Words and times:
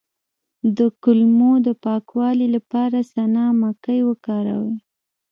د 0.77 0.79
کولمو 1.03 1.51
د 1.67 1.69
پاکوالي 1.83 2.47
لپاره 2.55 2.97
سنا 3.13 3.45
مکی 3.61 3.99
وکاروئ 4.09 4.75